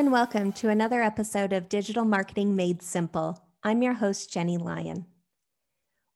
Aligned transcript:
And 0.00 0.10
welcome 0.10 0.50
to 0.50 0.70
another 0.70 1.02
episode 1.02 1.52
of 1.52 1.68
Digital 1.68 2.06
Marketing 2.06 2.56
Made 2.56 2.80
Simple. 2.80 3.38
I'm 3.62 3.82
your 3.82 3.92
host, 3.92 4.32
Jenny 4.32 4.56
Lyon. 4.56 5.04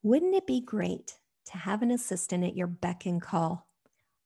Wouldn't 0.02 0.34
it 0.34 0.46
be 0.46 0.62
great 0.62 1.18
to 1.48 1.58
have 1.58 1.82
an 1.82 1.90
assistant 1.90 2.44
at 2.44 2.56
your 2.56 2.66
beck 2.66 3.04
and 3.04 3.20
call? 3.20 3.68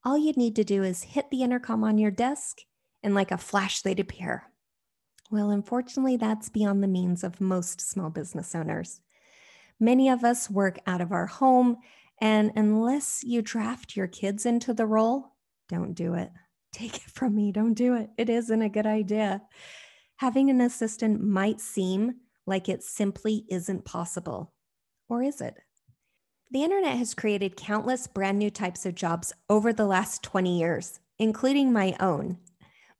All 0.04 0.16
you'd 0.16 0.36
need 0.36 0.54
to 0.54 0.62
do 0.62 0.84
is 0.84 1.02
hit 1.02 1.28
the 1.32 1.42
intercom 1.42 1.82
on 1.82 1.98
your 1.98 2.12
desk, 2.12 2.58
and 3.02 3.16
like 3.16 3.32
a 3.32 3.36
flash, 3.36 3.82
they'd 3.82 3.98
appear. 3.98 4.44
Well, 5.28 5.50
unfortunately, 5.50 6.16
that's 6.16 6.48
beyond 6.48 6.80
the 6.80 6.86
means 6.86 7.24
of 7.24 7.40
most 7.40 7.80
small 7.80 8.10
business 8.10 8.54
owners. 8.54 9.00
Many 9.80 10.08
of 10.08 10.22
us 10.22 10.48
work 10.48 10.78
out 10.86 11.00
of 11.00 11.10
our 11.10 11.26
home, 11.26 11.78
and 12.20 12.52
unless 12.54 13.24
you 13.24 13.42
draft 13.42 13.96
your 13.96 14.06
kids 14.06 14.46
into 14.46 14.72
the 14.72 14.86
role, 14.86 15.34
don't 15.68 15.94
do 15.94 16.14
it 16.14 16.30
take 16.72 16.96
it 16.96 17.10
from 17.10 17.34
me. 17.34 17.52
Don't 17.52 17.74
do 17.74 17.94
it. 17.94 18.10
It 18.16 18.28
isn't 18.28 18.62
a 18.62 18.68
good 18.68 18.86
idea. 18.86 19.42
Having 20.16 20.50
an 20.50 20.60
assistant 20.60 21.22
might 21.22 21.60
seem 21.60 22.16
like 22.46 22.68
it 22.68 22.82
simply 22.82 23.44
isn't 23.48 23.84
possible. 23.84 24.52
Or 25.08 25.22
is 25.22 25.40
it? 25.40 25.54
The 26.50 26.64
internet 26.64 26.96
has 26.96 27.14
created 27.14 27.56
countless 27.56 28.06
brand 28.06 28.38
new 28.38 28.50
types 28.50 28.86
of 28.86 28.94
jobs 28.94 29.32
over 29.50 29.72
the 29.72 29.86
last 29.86 30.22
20 30.22 30.58
years, 30.58 31.00
including 31.18 31.72
my 31.72 31.94
own. 32.00 32.38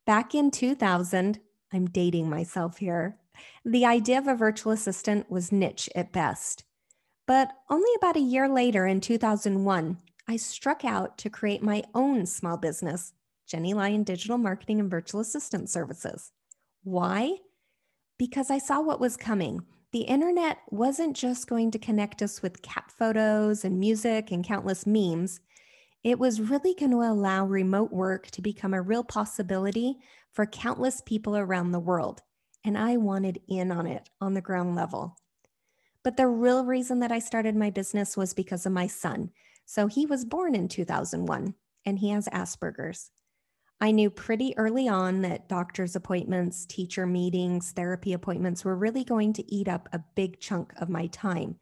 Back 0.07 0.35
in 0.35 0.51
2000, 0.51 1.41
I'm 1.73 1.87
dating 1.87 2.29
myself 2.29 2.79
here, 2.79 3.19
the 3.65 3.87
idea 3.87 4.19
of 4.19 4.27
a 4.27 4.35
virtual 4.35 4.73
assistant 4.73 5.31
was 5.31 5.53
niche 5.53 5.89
at 5.95 6.13
best. 6.13 6.65
But 7.27 7.53
only 7.71 7.91
about 7.97 8.17
a 8.17 8.21
year 8.21 8.49
later, 8.49 8.87
in 8.87 9.01
2001, 9.01 9.99
I 10.27 10.37
struck 10.37 10.85
out 10.85 11.19
to 11.19 11.31
create 11.31 11.63
my 11.63 11.83
own 11.95 12.27
small 12.27 12.57
business 12.57 13.13
Jenny 13.49 13.73
Lyon 13.73 14.05
Digital 14.05 14.37
Marketing 14.37 14.79
and 14.79 14.91
Virtual 14.91 15.21
Assistant 15.21 15.71
Services. 15.71 16.33
Why? 16.85 17.39
Because 18.19 18.51
I 18.51 18.59
saw 18.59 18.83
what 18.83 19.01
was 19.01 19.17
coming. 19.17 19.63
The 19.93 20.03
internet 20.03 20.59
wasn't 20.71 21.17
just 21.17 21.49
going 21.49 21.71
to 21.71 21.79
connect 21.79 22.21
us 22.21 22.43
with 22.43 22.61
cat 22.61 22.93
photos 22.97 23.65
and 23.65 23.81
music 23.81 24.31
and 24.31 24.45
countless 24.45 24.87
memes. 24.87 25.41
It 26.05 26.19
was 26.19 26.43
really 26.43 26.75
going 26.75 26.91
to 26.91 26.99
allow 26.99 27.47
remote 27.47 27.91
work 27.91 28.31
to 28.33 28.43
become 28.43 28.75
a 28.75 28.83
real 28.83 29.03
possibility 29.03 29.97
for 30.31 30.45
countless 30.45 31.01
people 31.01 31.35
around 31.35 31.73
the 31.73 31.81
world. 31.81 32.21
And 32.65 32.77
I 32.77 32.99
wanted 32.99 33.41
in 33.49 33.73
on 33.73 33.87
it 33.87 34.11
on 34.21 34.35
the 34.35 34.43
ground 34.43 34.77
level. 34.77 35.17
But 36.05 36.19
the 36.19 36.27
real 36.27 36.67
reason 36.67 37.01
that 37.01 37.13
I 37.13 37.19
started 37.19 37.57
my 37.57 37.71
business 37.71 38.15
was 38.15 38.35
because 38.35 38.67
of 38.67 38.73
my 38.73 38.87
son. 38.87 39.31
So 39.65 39.87
he 39.87 40.05
was 40.05 40.27
born 40.27 40.55
in 40.55 40.69
2001 40.69 41.55
and 41.87 41.99
he 41.99 42.11
has 42.11 42.29
Asperger's. 42.29 43.11
I 43.81 43.93
knew 43.93 44.11
pretty 44.11 44.57
early 44.59 44.89
on 44.89 45.23
that 45.23 45.49
doctor's 45.49 45.95
appointments, 45.95 46.67
teacher 46.67 47.07
meetings, 47.07 47.71
therapy 47.73 48.13
appointments 48.13 48.65
were 48.65 48.77
really 48.77 49.05
going 49.05 49.33
to 49.35 49.55
eat 49.55 49.69
up 49.69 49.89
a 49.93 50.01
big 50.17 50.41
chunk 50.41 50.73
of 50.81 50.89
my 50.89 51.07
time. 51.07 51.57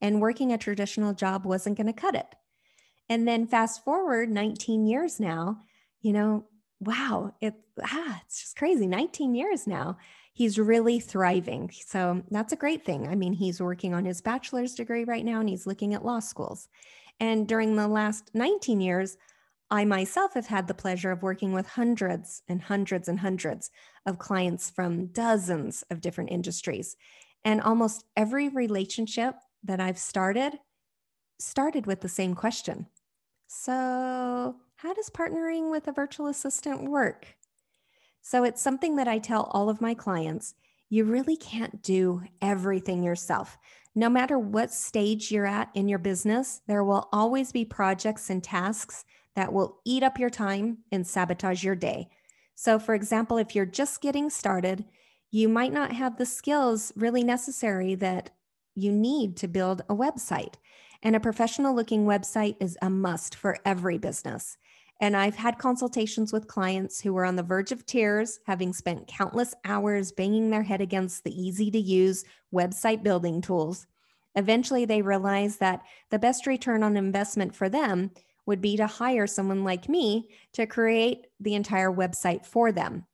And 0.00 0.20
working 0.20 0.52
a 0.52 0.58
traditional 0.58 1.14
job 1.14 1.46
wasn't 1.46 1.78
going 1.78 1.86
to 1.86 1.92
cut 1.92 2.14
it. 2.14 2.26
And 3.08 3.26
then 3.26 3.46
fast 3.46 3.84
forward 3.84 4.30
19 4.30 4.86
years 4.86 5.18
now, 5.18 5.60
you 6.00 6.12
know, 6.12 6.46
wow, 6.80 7.34
it, 7.40 7.54
ah, 7.82 8.20
it's 8.24 8.40
just 8.40 8.56
crazy. 8.56 8.86
19 8.86 9.34
years 9.34 9.66
now, 9.66 9.96
he's 10.34 10.58
really 10.58 10.98
thriving. 11.00 11.70
So 11.86 12.22
that's 12.30 12.52
a 12.52 12.56
great 12.56 12.84
thing. 12.84 13.08
I 13.08 13.14
mean, 13.14 13.32
he's 13.32 13.62
working 13.62 13.94
on 13.94 14.04
his 14.04 14.20
bachelor's 14.20 14.74
degree 14.74 15.04
right 15.04 15.24
now 15.24 15.40
and 15.40 15.48
he's 15.48 15.66
looking 15.66 15.94
at 15.94 16.04
law 16.04 16.20
schools. 16.20 16.68
And 17.20 17.46
during 17.46 17.76
the 17.76 17.88
last 17.88 18.30
19 18.34 18.80
years, 18.80 19.16
I 19.72 19.86
myself 19.86 20.34
have 20.34 20.48
had 20.48 20.68
the 20.68 20.74
pleasure 20.74 21.10
of 21.10 21.22
working 21.22 21.54
with 21.54 21.66
hundreds 21.66 22.42
and 22.46 22.60
hundreds 22.60 23.08
and 23.08 23.18
hundreds 23.18 23.70
of 24.04 24.18
clients 24.18 24.68
from 24.68 25.06
dozens 25.06 25.82
of 25.90 26.02
different 26.02 26.30
industries. 26.30 26.94
And 27.42 27.62
almost 27.62 28.04
every 28.14 28.50
relationship 28.50 29.34
that 29.64 29.80
I've 29.80 29.96
started 29.96 30.58
started 31.38 31.86
with 31.86 32.02
the 32.02 32.08
same 32.10 32.34
question. 32.34 32.86
So, 33.46 34.56
how 34.76 34.92
does 34.92 35.08
partnering 35.08 35.70
with 35.70 35.88
a 35.88 35.92
virtual 35.92 36.26
assistant 36.26 36.90
work? 36.90 37.34
So, 38.20 38.44
it's 38.44 38.60
something 38.60 38.96
that 38.96 39.08
I 39.08 39.18
tell 39.18 39.44
all 39.52 39.70
of 39.70 39.80
my 39.80 39.94
clients 39.94 40.54
you 40.92 41.04
really 41.04 41.38
can't 41.38 41.80
do 41.80 42.20
everything 42.42 43.02
yourself. 43.02 43.56
No 43.94 44.10
matter 44.10 44.38
what 44.38 44.70
stage 44.70 45.32
you're 45.32 45.46
at 45.46 45.70
in 45.72 45.88
your 45.88 45.98
business, 45.98 46.60
there 46.68 46.84
will 46.84 47.08
always 47.10 47.50
be 47.50 47.64
projects 47.64 48.28
and 48.28 48.44
tasks 48.44 49.06
that 49.34 49.54
will 49.54 49.78
eat 49.86 50.02
up 50.02 50.18
your 50.18 50.28
time 50.28 50.84
and 50.92 51.06
sabotage 51.06 51.64
your 51.64 51.74
day. 51.74 52.10
So, 52.54 52.78
for 52.78 52.94
example, 52.94 53.38
if 53.38 53.54
you're 53.54 53.64
just 53.64 54.02
getting 54.02 54.28
started, 54.28 54.84
you 55.30 55.48
might 55.48 55.72
not 55.72 55.92
have 55.92 56.18
the 56.18 56.26
skills 56.26 56.92
really 56.94 57.24
necessary 57.24 57.94
that 57.94 58.28
you 58.74 58.92
need 58.92 59.38
to 59.38 59.48
build 59.48 59.80
a 59.88 59.94
website. 59.94 60.56
And 61.02 61.16
a 61.16 61.20
professional 61.20 61.74
looking 61.74 62.04
website 62.04 62.56
is 62.60 62.76
a 62.82 62.90
must 62.90 63.34
for 63.34 63.56
every 63.64 63.96
business. 63.96 64.58
And 65.02 65.16
I've 65.16 65.34
had 65.34 65.58
consultations 65.58 66.32
with 66.32 66.46
clients 66.46 67.00
who 67.00 67.12
were 67.12 67.24
on 67.24 67.34
the 67.34 67.42
verge 67.42 67.72
of 67.72 67.84
tears, 67.84 68.38
having 68.46 68.72
spent 68.72 69.08
countless 69.08 69.52
hours 69.64 70.12
banging 70.12 70.48
their 70.48 70.62
head 70.62 70.80
against 70.80 71.24
the 71.24 71.34
easy 71.34 71.72
to 71.72 71.78
use 71.78 72.24
website 72.54 73.02
building 73.02 73.40
tools. 73.40 73.88
Eventually, 74.36 74.84
they 74.84 75.02
realized 75.02 75.58
that 75.58 75.82
the 76.10 76.20
best 76.20 76.46
return 76.46 76.84
on 76.84 76.96
investment 76.96 77.52
for 77.52 77.68
them 77.68 78.12
would 78.46 78.60
be 78.60 78.76
to 78.76 78.86
hire 78.86 79.26
someone 79.26 79.64
like 79.64 79.88
me 79.88 80.28
to 80.52 80.66
create 80.66 81.26
the 81.40 81.56
entire 81.56 81.90
website 81.90 82.46
for 82.46 82.70
them. 82.70 83.04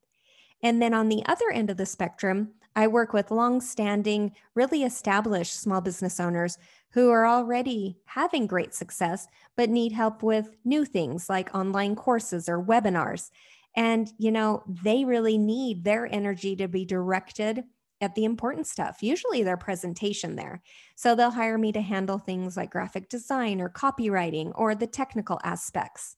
And 0.63 0.83
then 0.83 0.93
on 0.93 1.09
the 1.09 1.23
other 1.25 1.51
end 1.51 1.71
of 1.71 1.79
the 1.79 1.87
spectrum, 1.87 2.51
I 2.79 2.87
work 2.87 3.13
with 3.13 3.33
long-standing, 3.33 4.31
really 4.55 4.85
established 4.85 5.61
small 5.61 5.81
business 5.81 6.21
owners 6.21 6.59
who 6.93 7.11
are 7.11 7.27
already 7.27 7.99
having 8.05 8.47
great 8.47 8.73
success, 8.73 9.27
but 9.57 9.69
need 9.69 9.91
help 9.91 10.23
with 10.23 10.55
new 10.65 10.85
things 10.85 11.29
like 11.29 11.53
online 11.57 11.97
courses 11.97 12.49
or 12.49 12.63
webinars. 12.63 13.31
And, 13.75 14.09
you 14.17 14.31
know, 14.31 14.63
they 14.69 15.05
really 15.05 15.39
need 15.39 15.83
their 15.83 16.07
energy 16.07 16.55
to 16.55 16.69
be 16.69 16.85
directed 16.85 17.65
at 18.01 18.15
the 18.15 18.25
important 18.25 18.69
stuff, 18.69 19.03
usually 19.03 19.43
their 19.43 19.57
presentation 19.57 20.37
there. 20.37 20.63
So 20.95 21.17
they'll 21.17 21.33
hire 21.33 21.59
me 21.59 21.73
to 21.73 21.81
handle 21.81 22.21
things 22.21 22.57
like 22.57 22.71
graphic 22.71 23.09
design 23.09 23.61
or 23.61 23.71
copywriting 23.71 24.53
or 24.55 24.77
the 24.77 24.87
technical 24.87 25.41
aspects. 25.43 26.17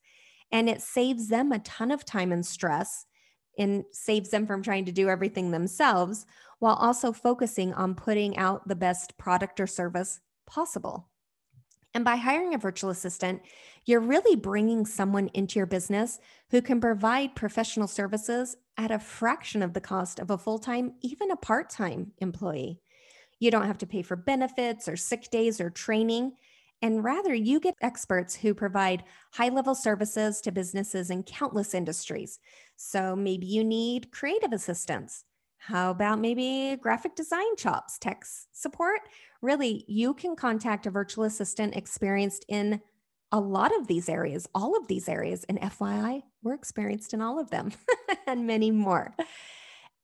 And 0.52 0.68
it 0.68 0.82
saves 0.82 1.28
them 1.28 1.52
a 1.52 1.58
ton 1.60 1.90
of 1.90 2.04
time 2.04 2.32
and 2.32 2.44
stress 2.44 3.06
and 3.60 3.84
saves 3.92 4.30
them 4.30 4.46
from 4.46 4.62
trying 4.62 4.84
to 4.86 4.92
do 4.92 5.08
everything 5.08 5.50
themselves 5.50 6.26
while 6.58 6.74
also 6.74 7.12
focusing 7.12 7.72
on 7.74 7.94
putting 7.94 8.36
out 8.36 8.66
the 8.66 8.74
best 8.74 9.16
product 9.18 9.60
or 9.60 9.66
service 9.66 10.20
possible. 10.46 11.08
And 11.94 12.04
by 12.04 12.16
hiring 12.16 12.54
a 12.54 12.58
virtual 12.58 12.90
assistant, 12.90 13.42
you're 13.84 14.00
really 14.00 14.36
bringing 14.36 14.86
someone 14.86 15.28
into 15.34 15.58
your 15.58 15.66
business 15.66 16.20
who 16.50 16.62
can 16.62 16.80
provide 16.80 17.34
professional 17.34 17.88
services 17.88 18.56
at 18.76 18.90
a 18.90 18.98
fraction 18.98 19.62
of 19.62 19.74
the 19.74 19.80
cost 19.80 20.18
of 20.18 20.30
a 20.30 20.38
full 20.38 20.58
time, 20.58 20.94
even 21.02 21.30
a 21.30 21.36
part 21.36 21.68
time 21.68 22.12
employee. 22.18 22.80
You 23.40 23.50
don't 23.50 23.66
have 23.66 23.78
to 23.78 23.86
pay 23.86 24.02
for 24.02 24.16
benefits 24.16 24.88
or 24.88 24.96
sick 24.96 25.30
days 25.30 25.60
or 25.60 25.70
training. 25.70 26.32
And 26.82 27.04
rather, 27.04 27.34
you 27.34 27.60
get 27.60 27.74
experts 27.82 28.34
who 28.34 28.54
provide 28.54 29.04
high 29.32 29.48
level 29.48 29.74
services 29.74 30.40
to 30.42 30.52
businesses 30.52 31.10
in 31.10 31.24
countless 31.24 31.74
industries. 31.74 32.38
So 32.82 33.14
maybe 33.14 33.46
you 33.46 33.62
need 33.62 34.10
creative 34.10 34.54
assistance. 34.54 35.26
How 35.58 35.90
about 35.90 36.18
maybe 36.18 36.78
graphic 36.80 37.14
design 37.14 37.54
chops, 37.58 37.98
tech 37.98 38.24
support? 38.52 39.00
Really, 39.42 39.84
you 39.86 40.14
can 40.14 40.34
contact 40.34 40.86
a 40.86 40.90
virtual 40.90 41.24
assistant 41.24 41.76
experienced 41.76 42.46
in 42.48 42.80
a 43.32 43.38
lot 43.38 43.76
of 43.76 43.86
these 43.86 44.08
areas, 44.08 44.48
all 44.54 44.78
of 44.78 44.88
these 44.88 45.10
areas. 45.10 45.44
And 45.44 45.60
FYI, 45.60 46.22
we're 46.42 46.54
experienced 46.54 47.12
in 47.12 47.20
all 47.20 47.38
of 47.38 47.50
them 47.50 47.72
and 48.26 48.46
many 48.46 48.70
more. 48.70 49.14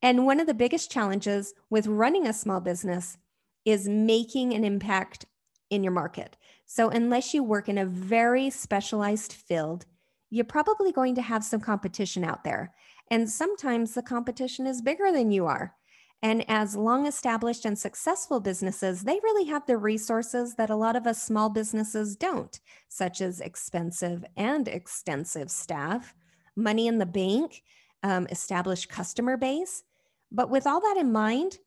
And 0.03 0.27
one 0.27 0.39
of 0.39 0.45
the 0.45 0.53
biggest 0.53 0.91
challenges 0.91 1.55
with 1.71 1.87
running 1.87 2.27
a 2.27 2.31
small 2.31 2.61
business 2.61 3.17
is 3.65 3.89
making 3.89 4.53
an 4.53 4.63
impact 4.63 5.25
in 5.71 5.83
your 5.83 5.93
market. 5.93 6.37
So, 6.67 6.89
unless 6.89 7.33
you 7.33 7.43
work 7.43 7.67
in 7.67 7.79
a 7.79 7.87
very 7.87 8.51
specialized 8.51 9.33
field, 9.33 9.87
you're 10.29 10.45
probably 10.45 10.91
going 10.91 11.15
to 11.15 11.21
have 11.21 11.43
some 11.43 11.61
competition 11.61 12.23
out 12.23 12.43
there. 12.43 12.73
And 13.09 13.29
sometimes 13.29 13.93
the 13.93 14.01
competition 14.01 14.67
is 14.67 14.81
bigger 14.81 15.11
than 15.11 15.31
you 15.31 15.45
are. 15.45 15.75
And 16.23 16.43
as 16.49 16.75
long 16.75 17.05
established 17.05 17.63
and 17.65 17.77
successful 17.77 18.39
businesses, 18.39 19.03
they 19.03 19.19
really 19.23 19.45
have 19.45 19.65
the 19.65 19.77
resources 19.77 20.55
that 20.55 20.71
a 20.71 20.75
lot 20.75 20.95
of 20.95 21.05
us 21.05 21.21
small 21.21 21.49
businesses 21.49 22.15
don't, 22.15 22.59
such 22.89 23.21
as 23.21 23.39
expensive 23.39 24.25
and 24.35 24.67
extensive 24.67 25.51
staff, 25.51 26.15
money 26.55 26.87
in 26.87 26.97
the 26.97 27.05
bank, 27.05 27.61
um, 28.01 28.27
established 28.31 28.89
customer 28.89 29.37
base. 29.37 29.83
But 30.31 30.49
with 30.49 30.65
all 30.65 30.81
that 30.81 30.97
in 30.97 31.11
mind, 31.11 31.59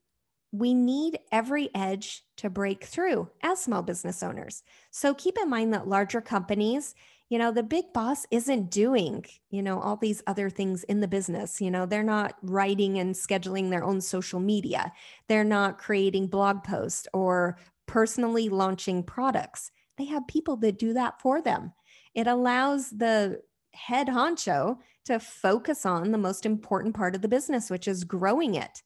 we 0.52 0.74
need 0.74 1.20
every 1.30 1.70
edge 1.74 2.24
to 2.38 2.50
break 2.50 2.84
through 2.84 3.30
as 3.42 3.60
small 3.60 3.82
business 3.82 4.20
owners. 4.20 4.64
So 4.90 5.14
keep 5.14 5.38
in 5.40 5.48
mind 5.48 5.72
that 5.74 5.86
larger 5.86 6.20
companies 6.20 6.96
you 7.30 7.38
know 7.38 7.50
the 7.50 7.62
big 7.62 7.92
boss 7.94 8.26
isn't 8.30 8.70
doing 8.70 9.24
you 9.50 9.62
know 9.62 9.80
all 9.80 9.96
these 9.96 10.22
other 10.26 10.50
things 10.50 10.84
in 10.84 11.00
the 11.00 11.08
business 11.08 11.60
you 11.60 11.70
know 11.70 11.86
they're 11.86 12.02
not 12.02 12.34
writing 12.42 12.98
and 12.98 13.14
scheduling 13.14 13.70
their 13.70 13.84
own 13.84 14.00
social 14.02 14.40
media. 14.40 14.92
They're 15.28 15.44
not 15.44 15.78
creating 15.78 16.26
blog 16.26 16.62
posts 16.62 17.08
or 17.14 17.56
personally 17.86 18.48
launching 18.48 19.02
products. 19.02 19.70
They 19.96 20.04
have 20.06 20.26
people 20.28 20.56
that 20.58 20.78
do 20.78 20.92
that 20.92 21.20
for 21.20 21.40
them. 21.40 21.72
It 22.14 22.26
allows 22.26 22.90
the 22.90 23.40
head 23.72 24.08
honcho 24.08 24.78
to 25.04 25.20
focus 25.20 25.86
on 25.86 26.10
the 26.10 26.18
most 26.18 26.44
important 26.44 26.94
part 26.94 27.14
of 27.14 27.22
the 27.22 27.28
business 27.28 27.70
which 27.70 27.88
is 27.88 28.04
growing 28.04 28.54
it. 28.54 28.82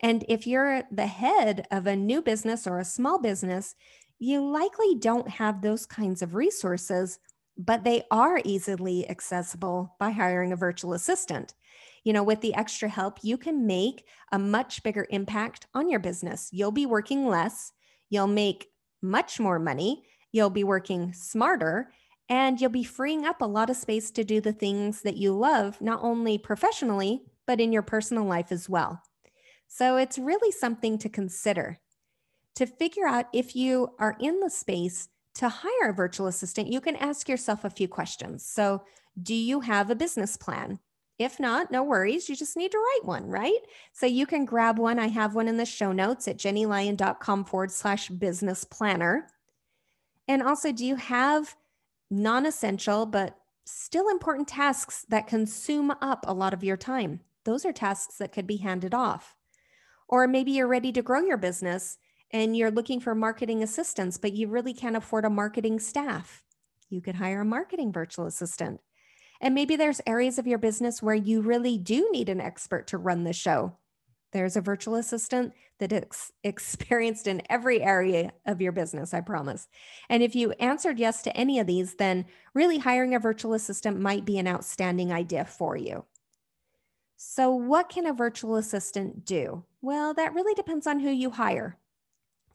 And 0.00 0.24
if 0.28 0.46
you're 0.46 0.82
the 0.90 1.06
head 1.06 1.66
of 1.70 1.86
a 1.86 1.94
new 1.94 2.22
business 2.22 2.66
or 2.66 2.78
a 2.78 2.84
small 2.84 3.20
business 3.20 3.74
you 4.18 4.40
likely 4.40 4.94
don't 4.94 5.28
have 5.28 5.60
those 5.60 5.84
kinds 5.84 6.22
of 6.22 6.36
resources 6.36 7.18
but 7.56 7.84
they 7.84 8.04
are 8.10 8.40
easily 8.44 9.08
accessible 9.08 9.94
by 9.98 10.10
hiring 10.10 10.52
a 10.52 10.56
virtual 10.56 10.94
assistant. 10.94 11.54
You 12.04 12.12
know, 12.12 12.22
with 12.22 12.40
the 12.40 12.54
extra 12.54 12.88
help, 12.88 13.18
you 13.22 13.36
can 13.36 13.66
make 13.66 14.04
a 14.32 14.38
much 14.38 14.82
bigger 14.82 15.06
impact 15.10 15.66
on 15.74 15.88
your 15.88 16.00
business. 16.00 16.48
You'll 16.52 16.72
be 16.72 16.86
working 16.86 17.26
less, 17.26 17.72
you'll 18.10 18.26
make 18.26 18.68
much 19.00 19.38
more 19.38 19.58
money, 19.58 20.02
you'll 20.32 20.50
be 20.50 20.64
working 20.64 21.12
smarter, 21.12 21.92
and 22.28 22.60
you'll 22.60 22.70
be 22.70 22.84
freeing 22.84 23.24
up 23.24 23.42
a 23.42 23.46
lot 23.46 23.70
of 23.70 23.76
space 23.76 24.10
to 24.12 24.24
do 24.24 24.40
the 24.40 24.52
things 24.52 25.02
that 25.02 25.16
you 25.16 25.32
love, 25.32 25.80
not 25.80 26.00
only 26.02 26.38
professionally, 26.38 27.22
but 27.46 27.60
in 27.60 27.72
your 27.72 27.82
personal 27.82 28.24
life 28.24 28.50
as 28.50 28.68
well. 28.68 29.02
So 29.68 29.96
it's 29.96 30.18
really 30.18 30.50
something 30.50 30.98
to 30.98 31.08
consider 31.08 31.78
to 32.54 32.66
figure 32.66 33.06
out 33.06 33.26
if 33.32 33.56
you 33.56 33.88
are 33.98 34.16
in 34.20 34.40
the 34.40 34.50
space 34.50 35.08
to 35.34 35.48
hire 35.48 35.90
a 35.90 35.94
virtual 35.94 36.26
assistant, 36.26 36.72
you 36.72 36.80
can 36.80 36.96
ask 36.96 37.28
yourself 37.28 37.64
a 37.64 37.70
few 37.70 37.88
questions. 37.88 38.44
So, 38.44 38.82
do 39.20 39.34
you 39.34 39.60
have 39.60 39.90
a 39.90 39.94
business 39.94 40.36
plan? 40.36 40.78
If 41.18 41.38
not, 41.38 41.70
no 41.70 41.82
worries. 41.82 42.28
You 42.28 42.34
just 42.34 42.56
need 42.56 42.72
to 42.72 42.78
write 42.78 43.04
one, 43.04 43.26
right? 43.26 43.60
So 43.92 44.06
you 44.06 44.26
can 44.26 44.44
grab 44.44 44.78
one. 44.78 44.98
I 44.98 45.08
have 45.08 45.34
one 45.34 45.46
in 45.48 45.56
the 45.56 45.66
show 45.66 45.92
notes 45.92 46.26
at 46.26 46.38
jennylyon.com 46.38 47.44
forward 47.44 47.70
slash 47.70 48.08
business 48.08 48.64
planner. 48.64 49.28
And 50.26 50.42
also, 50.42 50.72
do 50.72 50.84
you 50.84 50.96
have 50.96 51.56
non 52.10 52.46
essential, 52.46 53.06
but 53.06 53.36
still 53.64 54.08
important 54.08 54.48
tasks 54.48 55.04
that 55.10 55.26
consume 55.26 55.90
up 56.00 56.24
a 56.26 56.34
lot 56.34 56.54
of 56.54 56.64
your 56.64 56.76
time? 56.76 57.20
Those 57.44 57.64
are 57.64 57.72
tasks 57.72 58.16
that 58.16 58.32
could 58.32 58.46
be 58.46 58.56
handed 58.56 58.94
off. 58.94 59.36
Or 60.08 60.26
maybe 60.26 60.52
you're 60.52 60.68
ready 60.68 60.92
to 60.92 61.02
grow 61.02 61.20
your 61.20 61.36
business 61.36 61.98
and 62.32 62.56
you're 62.56 62.70
looking 62.70 63.00
for 63.00 63.14
marketing 63.14 63.62
assistance, 63.62 64.16
but 64.16 64.32
you 64.32 64.48
really 64.48 64.72
can't 64.72 64.96
afford 64.96 65.24
a 65.24 65.30
marketing 65.30 65.78
staff, 65.78 66.42
you 66.88 67.00
could 67.00 67.16
hire 67.16 67.40
a 67.40 67.44
marketing 67.44 67.92
virtual 67.92 68.26
assistant. 68.26 68.80
And 69.40 69.54
maybe 69.54 69.76
there's 69.76 70.00
areas 70.06 70.38
of 70.38 70.46
your 70.46 70.58
business 70.58 71.02
where 71.02 71.14
you 71.14 71.40
really 71.40 71.76
do 71.76 72.08
need 72.12 72.28
an 72.28 72.40
expert 72.40 72.86
to 72.88 72.98
run 72.98 73.24
the 73.24 73.32
show. 73.32 73.76
There's 74.32 74.56
a 74.56 74.62
virtual 74.62 74.94
assistant 74.94 75.52
that 75.78 75.92
is 75.92 76.32
experienced 76.44 77.26
in 77.26 77.42
every 77.50 77.82
area 77.82 78.32
of 78.46 78.60
your 78.60 78.72
business, 78.72 79.12
I 79.12 79.20
promise. 79.20 79.68
And 80.08 80.22
if 80.22 80.34
you 80.34 80.52
answered 80.52 80.98
yes 80.98 81.22
to 81.22 81.36
any 81.36 81.58
of 81.58 81.66
these, 81.66 81.94
then 81.94 82.24
really 82.54 82.78
hiring 82.78 83.14
a 83.14 83.18
virtual 83.18 83.52
assistant 83.52 84.00
might 84.00 84.24
be 84.24 84.38
an 84.38 84.48
outstanding 84.48 85.12
idea 85.12 85.44
for 85.44 85.76
you. 85.76 86.04
So, 87.16 87.54
what 87.54 87.88
can 87.88 88.06
a 88.06 88.12
virtual 88.12 88.56
assistant 88.56 89.24
do? 89.24 89.64
Well, 89.80 90.12
that 90.14 90.34
really 90.34 90.54
depends 90.54 90.86
on 90.88 90.98
who 90.98 91.10
you 91.10 91.30
hire. 91.30 91.78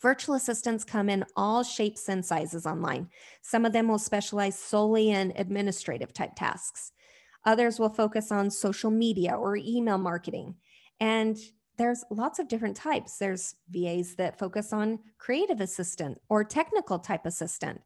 Virtual 0.01 0.35
assistants 0.35 0.83
come 0.83 1.09
in 1.09 1.25
all 1.35 1.63
shapes 1.63 2.07
and 2.09 2.23
sizes 2.23 2.65
online. 2.65 3.09
Some 3.41 3.65
of 3.65 3.73
them 3.73 3.87
will 3.87 3.99
specialize 3.99 4.57
solely 4.57 5.09
in 5.09 5.33
administrative 5.35 6.13
type 6.13 6.35
tasks. 6.35 6.91
Others 7.45 7.79
will 7.79 7.89
focus 7.89 8.31
on 8.31 8.51
social 8.51 8.91
media 8.91 9.33
or 9.33 9.55
email 9.55 9.97
marketing. 9.97 10.55
And 10.99 11.37
there's 11.77 12.03
lots 12.09 12.39
of 12.39 12.47
different 12.47 12.75
types. 12.75 13.17
There's 13.17 13.55
VAs 13.69 14.15
that 14.15 14.39
focus 14.39 14.73
on 14.73 14.99
creative 15.17 15.61
assistant 15.61 16.19
or 16.29 16.43
technical 16.43 16.99
type 16.99 17.25
assistant. 17.25 17.81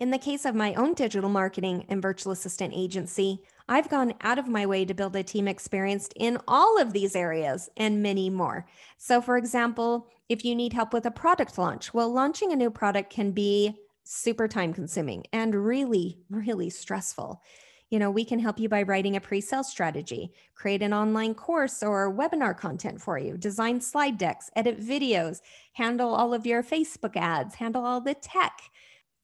In 0.00 0.10
the 0.10 0.16
case 0.16 0.46
of 0.46 0.54
my 0.54 0.72
own 0.76 0.94
digital 0.94 1.28
marketing 1.28 1.84
and 1.90 2.00
virtual 2.00 2.32
assistant 2.32 2.72
agency, 2.74 3.42
I've 3.68 3.90
gone 3.90 4.14
out 4.22 4.38
of 4.38 4.48
my 4.48 4.64
way 4.64 4.86
to 4.86 4.94
build 4.94 5.14
a 5.14 5.22
team 5.22 5.46
experienced 5.46 6.14
in 6.16 6.38
all 6.48 6.80
of 6.80 6.94
these 6.94 7.14
areas 7.14 7.68
and 7.76 8.02
many 8.02 8.30
more. 8.30 8.66
So, 8.96 9.20
for 9.20 9.36
example, 9.36 10.08
if 10.30 10.42
you 10.42 10.54
need 10.54 10.72
help 10.72 10.94
with 10.94 11.04
a 11.04 11.10
product 11.10 11.58
launch, 11.58 11.92
well, 11.92 12.10
launching 12.10 12.50
a 12.50 12.56
new 12.56 12.70
product 12.70 13.12
can 13.12 13.32
be 13.32 13.74
super 14.02 14.48
time 14.48 14.72
consuming 14.72 15.24
and 15.34 15.54
really, 15.54 16.18
really 16.30 16.70
stressful. 16.70 17.42
You 17.90 17.98
know, 17.98 18.10
we 18.10 18.24
can 18.24 18.38
help 18.38 18.58
you 18.58 18.70
by 18.70 18.84
writing 18.84 19.16
a 19.16 19.20
pre 19.20 19.42
sale 19.42 19.64
strategy, 19.64 20.32
create 20.54 20.80
an 20.80 20.94
online 20.94 21.34
course 21.34 21.82
or 21.82 22.10
webinar 22.10 22.56
content 22.56 23.02
for 23.02 23.18
you, 23.18 23.36
design 23.36 23.82
slide 23.82 24.16
decks, 24.16 24.48
edit 24.56 24.80
videos, 24.80 25.42
handle 25.74 26.14
all 26.14 26.32
of 26.32 26.46
your 26.46 26.62
Facebook 26.62 27.16
ads, 27.16 27.56
handle 27.56 27.84
all 27.84 28.00
the 28.00 28.14
tech. 28.14 28.62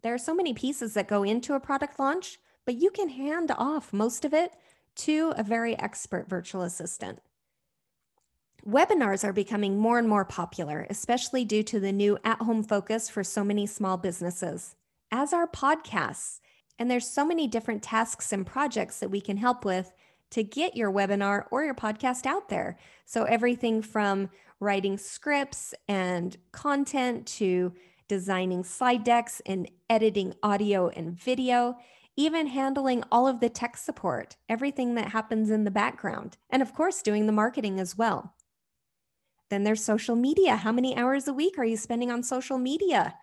There 0.03 0.15
are 0.15 0.19
so 0.19 0.35
many 0.35 0.55
pieces 0.55 0.95
that 0.95 1.09
go 1.09 1.23
into 1.23 1.55
a 1.55 1.61
product 1.61 1.99
launch 1.99 2.39
but 2.67 2.75
you 2.75 2.91
can 2.91 3.09
hand 3.09 3.53
off 3.57 3.93
most 3.93 4.25
of 4.27 4.35
it 4.35 4.53
to 4.97 5.33
a 5.37 5.43
very 5.43 5.79
expert 5.79 6.29
virtual 6.29 6.63
assistant. 6.63 7.21
Webinars 8.67 9.23
are 9.23 9.33
becoming 9.33 9.79
more 9.79 9.99
and 9.99 10.09
more 10.09 10.25
popular, 10.25 10.87
especially 10.91 11.45
due 11.45 11.63
to 11.63 11.79
the 11.79 11.93
new 11.93 12.19
at 12.25 12.43
home 12.43 12.65
focus 12.65 13.09
for 13.09 13.23
so 13.23 13.45
many 13.45 13.67
small 13.67 13.97
businesses, 13.97 14.75
as 15.13 15.33
are 15.33 15.47
podcasts. 15.47 16.41
And 16.79 16.91
there's 16.91 17.09
so 17.09 17.25
many 17.25 17.47
different 17.47 17.83
tasks 17.83 18.33
and 18.33 18.45
projects 18.45 18.99
that 18.99 19.11
we 19.11 19.21
can 19.21 19.37
help 19.37 19.65
with 19.65 19.93
to 20.31 20.43
get 20.43 20.77
your 20.77 20.91
webinar 20.91 21.45
or 21.53 21.63
your 21.65 21.75
podcast 21.75 22.27
out 22.27 22.49
there. 22.49 22.77
So, 23.05 23.23
everything 23.23 23.81
from 23.81 24.31
writing 24.59 24.99
scripts 24.99 25.73
and 25.87 26.37
content 26.51 27.27
to 27.27 27.73
designing 28.09 28.65
slide 28.65 29.05
decks 29.05 29.41
and 29.47 29.71
editing 29.89 30.35
audio 30.43 30.89
and 30.89 31.19
video 31.19 31.77
even 32.17 32.47
handling 32.47 33.05
all 33.13 33.29
of 33.29 33.41
the 33.41 33.49
tech 33.49 33.77
support, 33.77 34.37
everything 34.49 34.95
that 34.95 35.13
happens 35.13 35.51
in 35.51 35.65
the 35.65 35.71
background, 35.71 36.39
and 36.49 36.63
of 36.63 36.75
course, 36.75 37.03
doing 37.03 37.27
the 37.27 37.33
marketing 37.33 37.79
as 37.79 37.97
well. 37.97 38.35
Then 39.51 39.65
there's 39.65 39.85
social 39.85 40.17
media. 40.17 40.57
How 40.57 40.73
many 40.73 40.97
hours 40.97 41.29
a 41.29 41.35
week 41.35 41.59
are 41.59 41.65
you 41.65 41.77
spending 41.77 42.11
on 42.11 42.23
social 42.23 42.59
media 42.59 43.15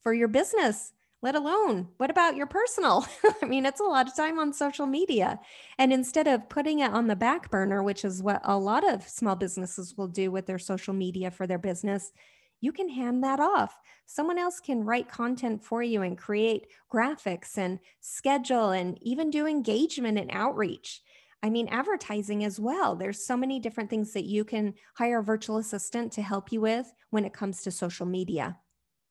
for 0.00 0.14
your 0.14 0.28
business? 0.28 0.92
Let 1.22 1.34
alone, 1.34 1.88
what 1.96 2.10
about 2.10 2.36
your 2.36 2.46
personal? 2.46 3.06
I 3.42 3.46
mean, 3.46 3.66
it's 3.66 3.80
a 3.80 3.84
lot 3.84 4.06
of 4.06 4.14
time 4.14 4.38
on 4.38 4.52
social 4.52 4.86
media. 4.86 5.40
And 5.76 5.92
instead 5.92 6.28
of 6.28 6.48
putting 6.48 6.80
it 6.80 6.92
on 6.92 7.08
the 7.08 7.16
back 7.16 7.50
burner, 7.50 7.82
which 7.82 8.04
is 8.04 8.22
what 8.22 8.40
a 8.44 8.56
lot 8.56 8.88
of 8.88 9.06
small 9.08 9.34
businesses 9.34 9.96
will 9.96 10.08
do 10.08 10.30
with 10.30 10.46
their 10.46 10.58
social 10.58 10.94
media 10.94 11.30
for 11.30 11.46
their 11.46 11.58
business, 11.58 12.12
you 12.60 12.72
can 12.72 12.88
hand 12.88 13.22
that 13.24 13.40
off. 13.40 13.74
Someone 14.06 14.38
else 14.38 14.60
can 14.60 14.84
write 14.84 15.08
content 15.08 15.64
for 15.64 15.82
you 15.82 16.02
and 16.02 16.16
create 16.16 16.68
graphics 16.92 17.58
and 17.58 17.78
schedule 18.00 18.70
and 18.70 18.98
even 19.02 19.30
do 19.30 19.46
engagement 19.46 20.18
and 20.18 20.30
outreach. 20.32 21.02
I 21.42 21.50
mean, 21.50 21.68
advertising 21.68 22.44
as 22.44 22.58
well. 22.58 22.96
There's 22.96 23.24
so 23.24 23.36
many 23.36 23.60
different 23.60 23.90
things 23.90 24.12
that 24.12 24.24
you 24.24 24.44
can 24.44 24.74
hire 24.94 25.20
a 25.20 25.24
virtual 25.24 25.58
assistant 25.58 26.12
to 26.12 26.22
help 26.22 26.50
you 26.50 26.60
with 26.60 26.92
when 27.10 27.24
it 27.24 27.32
comes 27.32 27.62
to 27.62 27.70
social 27.70 28.06
media. 28.06 28.58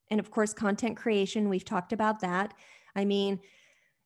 And 0.10 0.20
of 0.20 0.32
course, 0.32 0.54
content 0.54 0.98
creation, 0.98 1.50
we've 1.50 1.66
talked 1.66 1.94
about 1.94 2.22
that. 2.22 2.54
I 2.96 3.06
mean, 3.06 3.40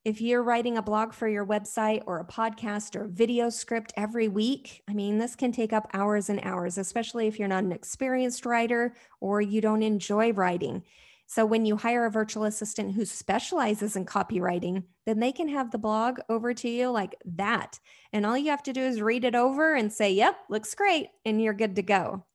If 0.06 0.22
you're 0.22 0.44
writing 0.44 0.78
a 0.78 0.82
blog 0.82 1.12
for 1.12 1.28
your 1.28 1.46
website 1.46 2.04
or 2.06 2.20
a 2.20 2.26
podcast 2.26 2.96
or 2.96 3.04
a 3.04 3.10
video 3.10 3.50
script 3.50 3.92
every 3.98 4.30
week, 4.30 4.82
I 4.88 4.94
mean, 4.94 5.18
this 5.18 5.36
can 5.36 5.52
take 5.52 5.74
up 5.74 5.90
hours 5.94 6.30
and 6.30 6.40
hours, 6.42 6.78
especially 6.78 7.28
if 7.28 7.38
you're 7.38 7.50
not 7.50 7.66
an 7.66 7.74
experienced 7.74 8.46
writer 8.46 8.96
or 9.20 9.42
you 9.42 9.60
don't 9.60 9.84
enjoy 9.84 10.32
writing. 10.32 10.84
So 11.28 11.46
when 11.46 11.66
you 11.66 11.76
hire 11.76 12.06
a 12.06 12.12
virtual 12.12 12.46
assistant 12.46 12.96
who 12.96 13.04
specializes 13.04 13.98
in 13.98 14.06
copywriting, 14.06 14.84
then 15.06 15.20
they 15.20 15.34
can 15.34 15.50
have 15.50 15.70
the 15.70 15.78
blog 15.78 16.20
over 16.30 16.54
to 16.54 16.70
you 16.70 16.90
like 16.90 17.16
that. 17.26 17.78
And 18.14 18.26
all 18.26 18.38
you 18.38 18.52
have 18.52 18.64
to 18.64 18.74
do 18.74 18.82
is 18.82 19.02
read 19.02 19.26
it 19.26 19.36
over 19.36 19.76
and 19.76 19.92
say, 19.92 20.14
yep, 20.14 20.38
looks 20.50 20.74
great, 20.76 21.10
and 21.26 21.42
you're 21.42 21.54
good 21.54 21.76
to 21.76 21.84
go. 21.84 22.26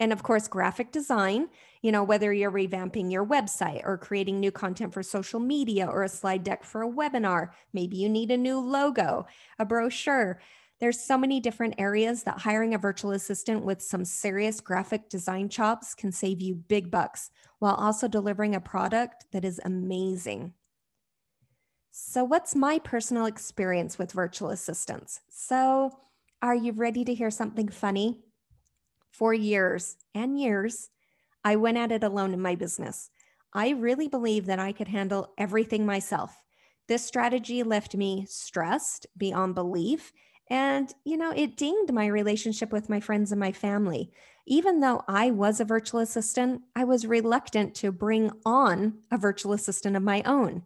And 0.00 0.12
of 0.12 0.22
course, 0.22 0.48
graphic 0.48 0.90
design, 0.90 1.48
you 1.84 1.92
know, 1.92 2.02
whether 2.02 2.32
you're 2.32 2.50
revamping 2.50 3.12
your 3.12 3.26
website 3.26 3.82
or 3.84 3.98
creating 3.98 4.40
new 4.40 4.50
content 4.50 4.94
for 4.94 5.02
social 5.02 5.38
media 5.38 5.84
or 5.86 6.02
a 6.02 6.08
slide 6.08 6.42
deck 6.42 6.64
for 6.64 6.82
a 6.82 6.90
webinar, 6.90 7.50
maybe 7.74 7.98
you 7.98 8.08
need 8.08 8.30
a 8.30 8.38
new 8.38 8.58
logo, 8.58 9.26
a 9.58 9.66
brochure. 9.66 10.40
There's 10.80 10.98
so 10.98 11.18
many 11.18 11.40
different 11.40 11.74
areas 11.76 12.22
that 12.22 12.38
hiring 12.38 12.72
a 12.72 12.78
virtual 12.78 13.10
assistant 13.10 13.66
with 13.66 13.82
some 13.82 14.02
serious 14.06 14.62
graphic 14.62 15.10
design 15.10 15.50
chops 15.50 15.94
can 15.94 16.10
save 16.10 16.40
you 16.40 16.54
big 16.54 16.90
bucks 16.90 17.30
while 17.58 17.74
also 17.74 18.08
delivering 18.08 18.54
a 18.54 18.60
product 18.60 19.26
that 19.32 19.44
is 19.44 19.60
amazing. 19.62 20.54
So, 21.90 22.24
what's 22.24 22.54
my 22.54 22.78
personal 22.78 23.26
experience 23.26 23.98
with 23.98 24.12
virtual 24.12 24.48
assistants? 24.48 25.20
So, 25.28 25.90
are 26.40 26.54
you 26.54 26.72
ready 26.72 27.04
to 27.04 27.12
hear 27.12 27.30
something 27.30 27.68
funny? 27.68 28.20
For 29.10 29.34
years 29.34 29.96
and 30.14 30.40
years, 30.40 30.88
I 31.44 31.56
went 31.56 31.78
at 31.78 31.92
it 31.92 32.02
alone 32.02 32.32
in 32.32 32.40
my 32.40 32.54
business. 32.54 33.10
I 33.52 33.70
really 33.70 34.08
believe 34.08 34.46
that 34.46 34.58
I 34.58 34.72
could 34.72 34.88
handle 34.88 35.32
everything 35.38 35.86
myself. 35.86 36.42
This 36.88 37.04
strategy 37.04 37.62
left 37.62 37.94
me 37.94 38.26
stressed 38.28 39.06
beyond 39.16 39.54
belief. 39.54 40.12
And, 40.50 40.92
you 41.04 41.16
know, 41.16 41.32
it 41.34 41.56
dinged 41.56 41.92
my 41.92 42.06
relationship 42.06 42.72
with 42.72 42.90
my 42.90 43.00
friends 43.00 43.32
and 43.32 43.40
my 43.40 43.52
family. 43.52 44.10
Even 44.46 44.80
though 44.80 45.02
I 45.08 45.30
was 45.30 45.60
a 45.60 45.64
virtual 45.64 46.00
assistant, 46.00 46.62
I 46.76 46.84
was 46.84 47.06
reluctant 47.06 47.74
to 47.76 47.92
bring 47.92 48.30
on 48.44 48.98
a 49.10 49.16
virtual 49.16 49.54
assistant 49.54 49.96
of 49.96 50.02
my 50.02 50.22
own. 50.26 50.64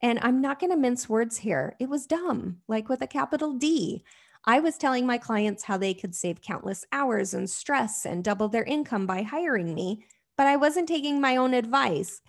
And 0.00 0.18
I'm 0.22 0.40
not 0.40 0.58
going 0.58 0.72
to 0.72 0.76
mince 0.76 1.08
words 1.08 1.38
here. 1.38 1.76
It 1.78 1.88
was 1.88 2.06
dumb, 2.06 2.58
like 2.66 2.88
with 2.88 3.02
a 3.02 3.06
capital 3.06 3.52
D. 3.52 4.02
I 4.44 4.58
was 4.58 4.76
telling 4.76 5.06
my 5.06 5.18
clients 5.18 5.62
how 5.62 5.76
they 5.76 5.94
could 5.94 6.14
save 6.14 6.42
countless 6.42 6.84
hours 6.90 7.32
and 7.32 7.48
stress 7.48 8.04
and 8.04 8.24
double 8.24 8.48
their 8.48 8.64
income 8.64 9.06
by 9.06 9.22
hiring 9.22 9.72
me, 9.72 10.04
but 10.36 10.46
I 10.46 10.56
wasn't 10.56 10.88
taking 10.88 11.20
my 11.20 11.36
own 11.36 11.54
advice. 11.54 12.20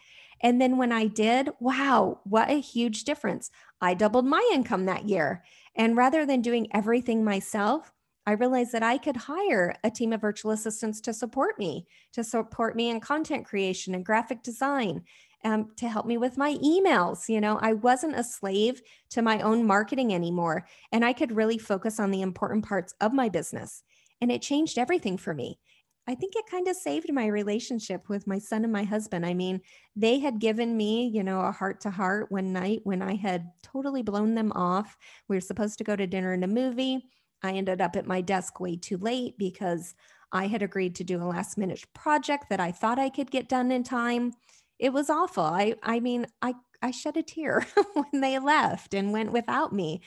And 0.41 0.61
then 0.61 0.77
when 0.77 0.91
I 0.91 1.07
did, 1.07 1.49
wow, 1.59 2.19
what 2.23 2.49
a 2.49 2.59
huge 2.59 3.05
difference. 3.05 3.49
I 3.81 3.93
doubled 3.93 4.25
my 4.25 4.47
income 4.53 4.85
that 4.85 5.09
year. 5.09 5.43
And 5.75 5.97
rather 5.97 6.25
than 6.25 6.41
doing 6.41 6.67
everything 6.71 7.23
myself, 7.23 7.91
I 8.25 8.33
realized 8.33 8.71
that 8.73 8.83
I 8.83 8.99
could 8.99 9.17
hire 9.17 9.75
a 9.83 9.89
team 9.89 10.13
of 10.13 10.21
virtual 10.21 10.51
assistants 10.51 11.01
to 11.01 11.13
support 11.13 11.57
me, 11.57 11.87
to 12.13 12.23
support 12.23 12.75
me 12.75 12.89
in 12.89 12.99
content 12.99 13.45
creation 13.45 13.95
and 13.95 14.05
graphic 14.05 14.43
design, 14.43 15.03
um, 15.43 15.71
to 15.77 15.87
help 15.87 16.05
me 16.05 16.17
with 16.17 16.37
my 16.37 16.55
emails. 16.55 17.29
You 17.29 17.41
know, 17.41 17.59
I 17.61 17.73
wasn't 17.73 18.17
a 18.17 18.23
slave 18.23 18.81
to 19.11 19.21
my 19.21 19.41
own 19.41 19.65
marketing 19.65 20.13
anymore, 20.13 20.67
and 20.91 21.03
I 21.03 21.13
could 21.13 21.35
really 21.35 21.57
focus 21.57 21.99
on 21.99 22.11
the 22.11 22.21
important 22.21 22.65
parts 22.65 22.93
of 23.01 23.13
my 23.13 23.29
business. 23.29 23.83
And 24.21 24.31
it 24.31 24.41
changed 24.41 24.77
everything 24.77 25.17
for 25.17 25.33
me. 25.33 25.59
I 26.05 26.15
think 26.15 26.33
it 26.35 26.51
kind 26.51 26.67
of 26.67 26.75
saved 26.75 27.11
my 27.13 27.27
relationship 27.27 28.09
with 28.09 28.27
my 28.27 28.37
son 28.37 28.63
and 28.63 28.73
my 28.73 28.83
husband. 28.83 29.25
I 29.25 29.33
mean, 29.33 29.61
they 29.95 30.19
had 30.19 30.39
given 30.39 30.75
me, 30.75 31.07
you 31.07 31.23
know, 31.23 31.39
a 31.41 31.51
heart 31.51 31.79
to 31.81 31.91
heart 31.91 32.29
one 32.29 32.51
night 32.51 32.81
when 32.83 33.01
I 33.01 33.15
had 33.15 33.51
totally 33.61 34.01
blown 34.01 34.35
them 34.35 34.51
off. 34.51 34.97
We 35.29 35.37
were 35.37 35.41
supposed 35.41 35.77
to 35.77 35.85
go 35.85 35.95
to 35.95 36.05
dinner 36.05 36.33
and 36.33 36.43
a 36.43 36.47
movie. 36.47 37.05
I 37.41 37.53
ended 37.53 37.79
up 37.79 37.95
at 37.95 38.05
my 38.05 38.19
desk 38.19 38.59
way 38.59 38.75
too 38.75 38.97
late 38.97 39.37
because 39.37 39.95
I 40.33 40.47
had 40.47 40.61
agreed 40.61 40.95
to 40.95 41.03
do 41.05 41.21
a 41.21 41.25
last 41.25 41.57
minute 41.57 41.85
project 41.93 42.45
that 42.49 42.59
I 42.59 42.71
thought 42.71 42.99
I 42.99 43.09
could 43.09 43.31
get 43.31 43.47
done 43.47 43.71
in 43.71 43.83
time 43.83 44.33
it 44.79 44.93
was 44.93 45.09
awful. 45.09 45.43
I 45.43 45.75
I 45.83 45.99
mean, 45.99 46.27
I 46.41 46.55
I 46.81 46.91
shed 46.91 47.17
a 47.17 47.23
tear 47.23 47.65
when 47.93 48.21
they 48.21 48.37
left 48.39 48.93
and 48.93 49.13
went 49.13 49.31
without 49.31 49.73
me. 49.73 50.01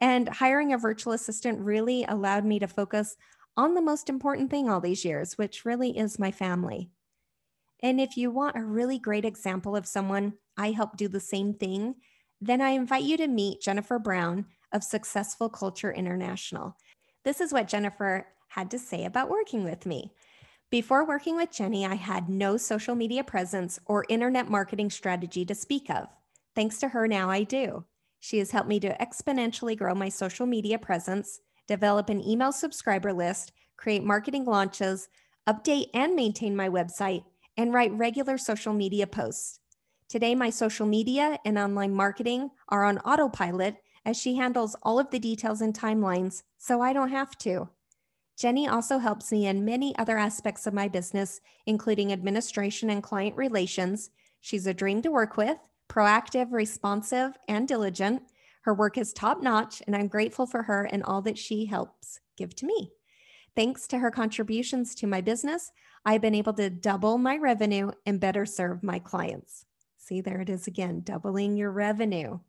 And 0.00 0.28
hiring 0.28 0.72
a 0.72 0.78
virtual 0.78 1.12
assistant 1.12 1.60
really 1.60 2.04
allowed 2.04 2.44
me 2.44 2.58
to 2.58 2.66
focus 2.66 3.16
on 3.56 3.74
the 3.74 3.82
most 3.82 4.08
important 4.08 4.50
thing 4.50 4.68
all 4.68 4.80
these 4.80 5.04
years, 5.04 5.36
which 5.36 5.64
really 5.64 5.96
is 5.96 6.18
my 6.18 6.30
family. 6.30 6.90
And 7.82 8.00
if 8.00 8.16
you 8.16 8.30
want 8.30 8.56
a 8.56 8.64
really 8.64 8.98
great 8.98 9.24
example 9.24 9.76
of 9.76 9.86
someone 9.86 10.34
I 10.56 10.70
help 10.70 10.96
do 10.96 11.08
the 11.08 11.20
same 11.20 11.54
thing, 11.54 11.96
then 12.40 12.60
I 12.60 12.70
invite 12.70 13.04
you 13.04 13.16
to 13.18 13.28
meet 13.28 13.60
Jennifer 13.60 13.98
Brown 13.98 14.46
of 14.72 14.82
Successful 14.82 15.48
Culture 15.48 15.92
International. 15.92 16.76
This 17.24 17.40
is 17.40 17.52
what 17.52 17.68
Jennifer 17.68 18.26
had 18.48 18.70
to 18.70 18.78
say 18.78 19.04
about 19.04 19.30
working 19.30 19.64
with 19.64 19.86
me. 19.86 20.12
Before 20.72 21.04
working 21.04 21.36
with 21.36 21.52
Jenny, 21.52 21.84
I 21.84 21.96
had 21.96 22.30
no 22.30 22.56
social 22.56 22.94
media 22.94 23.22
presence 23.22 23.78
or 23.84 24.06
internet 24.08 24.48
marketing 24.48 24.88
strategy 24.88 25.44
to 25.44 25.54
speak 25.54 25.90
of. 25.90 26.08
Thanks 26.54 26.78
to 26.78 26.88
her, 26.88 27.06
now 27.06 27.28
I 27.28 27.42
do. 27.42 27.84
She 28.20 28.38
has 28.38 28.52
helped 28.52 28.70
me 28.70 28.80
to 28.80 28.96
exponentially 28.96 29.76
grow 29.76 29.94
my 29.94 30.08
social 30.08 30.46
media 30.46 30.78
presence, 30.78 31.40
develop 31.68 32.08
an 32.08 32.26
email 32.26 32.52
subscriber 32.52 33.12
list, 33.12 33.52
create 33.76 34.02
marketing 34.02 34.46
launches, 34.46 35.10
update 35.46 35.88
and 35.92 36.14
maintain 36.14 36.56
my 36.56 36.70
website, 36.70 37.24
and 37.58 37.74
write 37.74 37.92
regular 37.92 38.38
social 38.38 38.72
media 38.72 39.06
posts. 39.06 39.60
Today, 40.08 40.34
my 40.34 40.48
social 40.48 40.86
media 40.86 41.38
and 41.44 41.58
online 41.58 41.92
marketing 41.92 42.48
are 42.70 42.84
on 42.84 42.96
autopilot 43.00 43.76
as 44.06 44.18
she 44.18 44.36
handles 44.36 44.74
all 44.82 44.98
of 44.98 45.10
the 45.10 45.18
details 45.18 45.60
and 45.60 45.78
timelines, 45.78 46.44
so 46.56 46.80
I 46.80 46.94
don't 46.94 47.10
have 47.10 47.36
to. 47.40 47.68
Jenny 48.42 48.66
also 48.66 48.98
helps 48.98 49.30
me 49.30 49.46
in 49.46 49.64
many 49.64 49.96
other 49.98 50.18
aspects 50.18 50.66
of 50.66 50.74
my 50.74 50.88
business, 50.88 51.40
including 51.66 52.12
administration 52.12 52.90
and 52.90 53.00
client 53.00 53.36
relations. 53.36 54.10
She's 54.40 54.66
a 54.66 54.74
dream 54.74 55.00
to 55.02 55.12
work 55.12 55.36
with, 55.36 55.58
proactive, 55.88 56.50
responsive, 56.50 57.38
and 57.46 57.68
diligent. 57.68 58.24
Her 58.62 58.74
work 58.74 58.98
is 58.98 59.12
top 59.12 59.44
notch, 59.44 59.80
and 59.86 59.94
I'm 59.94 60.08
grateful 60.08 60.44
for 60.46 60.64
her 60.64 60.88
and 60.90 61.04
all 61.04 61.22
that 61.22 61.38
she 61.38 61.66
helps 61.66 62.18
give 62.36 62.52
to 62.56 62.66
me. 62.66 62.90
Thanks 63.54 63.86
to 63.86 63.98
her 64.00 64.10
contributions 64.10 64.96
to 64.96 65.06
my 65.06 65.20
business, 65.20 65.70
I've 66.04 66.20
been 66.20 66.34
able 66.34 66.54
to 66.54 66.68
double 66.68 67.18
my 67.18 67.36
revenue 67.36 67.92
and 68.06 68.18
better 68.18 68.44
serve 68.44 68.82
my 68.82 68.98
clients. 68.98 69.66
See, 69.98 70.20
there 70.20 70.40
it 70.40 70.50
is 70.50 70.66
again, 70.66 71.02
doubling 71.04 71.56
your 71.56 71.70
revenue. 71.70 72.40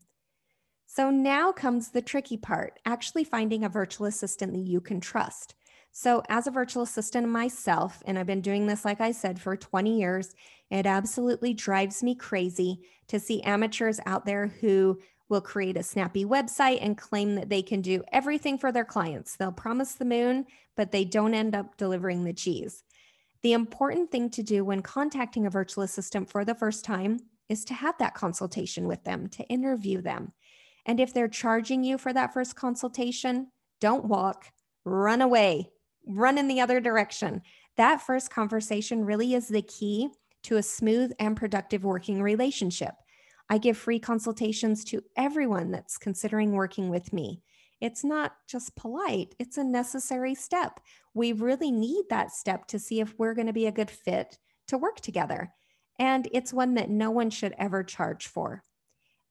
So 0.88 1.12
now 1.12 1.52
comes 1.52 1.92
the 1.92 2.02
tricky 2.02 2.38
part 2.38 2.80
actually 2.84 3.26
finding 3.26 3.64
a 3.64 3.70
virtual 3.70 4.08
assistant 4.08 4.54
that 4.54 4.60
you 4.68 4.82
can 4.82 5.00
trust. 5.00 5.54
So, 5.96 6.24
as 6.28 6.48
a 6.48 6.52
virtual 6.52 6.82
assistant 6.82 7.30
myself, 7.30 8.02
and 8.08 8.18
I've 8.18 8.26
been 8.26 8.42
doing 8.42 8.66
this, 8.66 8.84
like 8.84 9.00
I 9.00 9.12
said, 9.12 9.40
for 9.40 9.56
20 9.56 10.00
years, 10.00 10.34
it 10.72 10.88
absolutely 10.88 11.54
drives 11.54 12.02
me 12.02 12.16
crazy 12.16 12.80
to 13.10 13.20
see 13.20 13.44
amateurs 13.44 14.00
out 14.08 14.26
there 14.26 14.48
who 14.48 15.00
will 15.30 15.40
create 15.40 15.78
a 15.78 15.84
snappy 15.84 16.26
website 16.26 16.80
and 16.82 16.98
claim 16.98 17.36
that 17.36 17.48
they 17.48 17.62
can 17.62 17.82
do 17.82 18.04
everything 18.12 18.58
for 18.58 18.72
their 18.72 18.84
clients. 18.84 19.36
They'll 19.36 19.52
promise 19.52 19.94
the 19.94 20.04
moon, 20.04 20.48
but 20.76 20.92
they 20.92 21.06
don't 21.06 21.36
end 21.36 21.54
up 21.54 21.78
delivering 21.78 22.24
the 22.24 22.34
cheese. 22.34 22.84
The 23.44 23.54
important 23.54 24.10
thing 24.10 24.32
to 24.32 24.42
do 24.42 24.66
when 24.66 24.82
contacting 24.82 25.46
a 25.46 25.52
virtual 25.52 25.84
assistant 25.84 26.28
for 26.28 26.44
the 26.44 26.56
first 26.56 26.84
time 26.84 27.20
is 27.50 27.64
to 27.66 27.76
have 27.76 28.00
that 28.00 28.16
consultation 28.16 28.88
with 28.88 29.04
them, 29.04 29.28
to 29.30 29.44
interview 29.44 30.02
them. 30.02 30.34
And 30.88 31.00
if 31.00 31.14
they're 31.14 31.28
charging 31.28 31.84
you 31.84 32.00
for 32.00 32.12
that 32.14 32.34
first 32.34 32.56
consultation, 32.56 33.52
don't 33.80 34.06
walk, 34.06 34.48
run 34.86 35.22
away 35.22 35.70
run 36.06 36.38
in 36.38 36.48
the 36.48 36.62
other 36.62 36.80
direction. 36.80 37.42
That 37.78 38.02
first 38.02 38.32
conversation 38.32 39.06
really 39.06 39.34
is 39.34 39.48
the 39.48 39.62
key 39.62 40.10
to 40.44 40.58
a 40.58 40.64
smooth 40.64 41.12
and 41.20 41.36
productive 41.36 41.84
working 41.84 42.22
relationship. 42.22 42.94
I 43.50 43.58
give 43.58 43.78
free 43.78 44.00
consultations 44.00 44.84
to 44.86 45.04
everyone 45.18 45.72
that's 45.72 45.98
considering 45.98 46.54
working 46.54 46.90
with 46.90 47.14
me. 47.14 47.42
It's 47.82 48.04
not 48.04 48.34
just 48.48 48.76
polite, 48.76 49.36
it's 49.40 49.58
a 49.58 49.64
necessary 49.64 50.36
step. 50.36 50.80
We 51.14 51.34
really 51.34 51.72
need 51.72 52.06
that 52.10 52.32
step 52.32 52.66
to 52.68 52.80
see 52.80 53.00
if 53.02 53.14
we're 53.18 53.34
going 53.34 53.48
to 53.48 53.54
be 53.54 53.68
a 53.68 53.72
good 53.72 53.92
fit 53.92 54.38
to 54.68 54.78
work 54.78 55.02
together. 55.02 55.54
And 56.00 56.28
it's 56.32 56.54
one 56.54 56.76
that 56.76 56.90
no 56.90 57.12
one 57.12 57.30
should 57.30 57.54
ever 57.58 57.84
charge 57.84 58.28
for. 58.28 58.64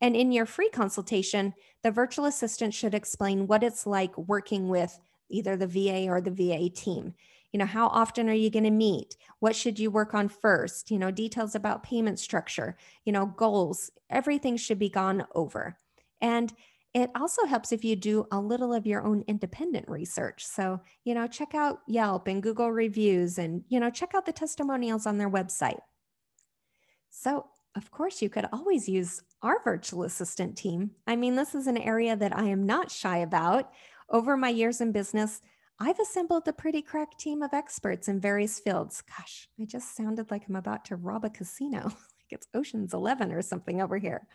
And 0.01 0.17
in 0.17 0.33
your 0.33 0.47
free 0.47 0.69
consultation, 0.69 1.55
the 1.83 1.91
virtual 1.91 2.27
assistant 2.27 2.75
should 2.75 2.95
explain 2.95 3.47
what 3.47 3.63
it's 3.63 3.87
like 3.87 4.17
working 4.19 4.69
with 4.69 4.99
either 5.33 5.57
the 5.57 5.67
VA 5.67 6.07
or 6.09 6.21
the 6.21 6.31
VA 6.31 6.69
team. 6.69 7.15
You 7.53 7.59
know, 7.59 7.67
how 7.67 7.89
often 7.89 8.29
are 8.29 8.35
you 8.35 8.51
going 8.51 8.65
to 8.65 8.71
meet? 8.71 9.17
What 9.41 9.55
should 9.55 9.79
you 9.79 9.91
work 9.91 10.15
on 10.15 10.29
first? 10.29 10.91
You 10.91 10.99
know, 10.99 11.11
details 11.11 11.55
about 11.55 11.83
payment 11.83 12.19
structure, 12.19 12.77
you 13.05 13.13
know, 13.13 13.27
goals, 13.27 13.91
everything 14.09 14.57
should 14.57 14.79
be 14.79 14.89
gone 14.89 15.27
over. 15.35 15.77
And 16.21 16.53
it 16.95 17.11
also 17.15 17.47
helps 17.47 17.73
if 17.73 17.85
you 17.85 17.97
do 17.97 18.27
a 18.31 18.39
little 18.39 18.73
of 18.73 18.87
your 18.87 19.03
own 19.03 19.25
independent 19.27 19.89
research. 19.89 20.45
So, 20.45 20.81
you 21.05 21.15
know, 21.15 21.27
check 21.27 21.55
out 21.55 21.81
Yelp 21.87 22.27
and 22.29 22.43
Google 22.43 22.71
reviews 22.71 23.39
and, 23.39 23.65
you 23.69 23.81
know, 23.81 23.91
check 23.91 24.15
out 24.15 24.27
the 24.27 24.33
testimonials 24.33 25.07
on 25.07 25.19
their 25.19 25.31
website. 25.31 25.81
So, 27.11 27.47
of 27.75 27.91
course, 27.91 28.21
you 28.21 28.29
could 28.29 28.47
always 28.53 28.89
use 28.89 29.23
our 29.43 29.63
virtual 29.63 30.05
assistant 30.05 30.57
team. 30.57 30.91
I 31.07 31.17
mean, 31.17 31.35
this 31.35 31.55
is 31.55 31.67
an 31.67 31.79
area 31.79 32.15
that 32.15 32.37
I 32.37 32.45
am 32.45 32.67
not 32.67 32.91
shy 32.91 33.19
about. 33.19 33.73
Over 34.13 34.37
my 34.37 34.51
years 34.51 34.83
in 34.83 34.93
business, 34.93 35.41
I've 35.81 35.99
assembled 35.99 36.47
a 36.47 36.53
pretty 36.53 36.83
crack 36.83 37.17
team 37.17 37.41
of 37.41 37.55
experts 37.55 38.09
in 38.09 38.21
various 38.21 38.61
fields. 38.61 39.03
Gosh, 39.03 39.49
I 39.59 39.65
just 39.65 39.97
sounded 39.97 40.31
like 40.31 40.45
I'm 40.47 40.57
about 40.57 40.85
to 40.87 40.97
rob 40.97 41.25
a 41.25 41.31
casino, 41.31 41.85
like 41.85 41.95
it's 42.31 42.47
Ocean's 42.53 42.93
11 42.93 43.33
or 43.33 43.41
something 43.41 43.81
over 43.81 43.97
here. 43.97 44.29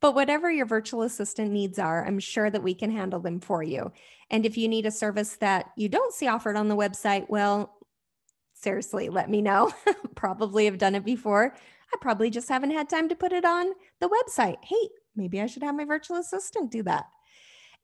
But 0.00 0.14
whatever 0.14 0.48
your 0.48 0.66
virtual 0.66 1.02
assistant 1.02 1.50
needs 1.50 1.78
are, 1.78 2.06
I'm 2.06 2.20
sure 2.20 2.50
that 2.50 2.62
we 2.62 2.72
can 2.72 2.92
handle 2.92 3.18
them 3.18 3.40
for 3.40 3.64
you. 3.64 3.90
And 4.30 4.46
if 4.46 4.56
you 4.56 4.68
need 4.68 4.86
a 4.86 4.92
service 4.92 5.36
that 5.36 5.66
you 5.76 5.88
don't 5.88 6.14
see 6.14 6.28
offered 6.28 6.56
on 6.56 6.68
the 6.68 6.76
website, 6.76 7.26
well, 7.28 7.74
seriously, 8.54 9.08
let 9.08 9.28
me 9.28 9.42
know. 9.42 9.72
probably 10.14 10.66
have 10.66 10.78
done 10.78 10.94
it 10.94 11.04
before. 11.04 11.52
I 11.92 11.96
probably 12.00 12.30
just 12.30 12.48
haven't 12.48 12.70
had 12.70 12.88
time 12.88 13.08
to 13.08 13.16
put 13.16 13.32
it 13.32 13.44
on 13.44 13.72
the 14.00 14.08
website. 14.08 14.58
Hey, 14.62 14.90
maybe 15.16 15.40
I 15.40 15.46
should 15.46 15.64
have 15.64 15.74
my 15.74 15.84
virtual 15.84 16.18
assistant 16.18 16.70
do 16.70 16.84
that. 16.84 17.06